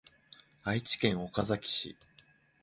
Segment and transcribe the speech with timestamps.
[0.63, 1.95] 愛知県岡崎市